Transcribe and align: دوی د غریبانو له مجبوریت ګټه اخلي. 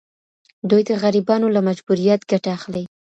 دوی 0.69 0.81
د 0.89 0.91
غریبانو 1.01 1.47
له 1.55 1.61
مجبوریت 1.67 2.21
ګټه 2.31 2.49
اخلي. 2.57 2.83